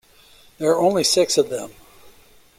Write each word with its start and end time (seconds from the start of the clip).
There 0.57 0.71
are 0.71 0.81
only 0.81 1.03
six 1.03 1.37
of 1.37 1.51
them. 1.51 1.75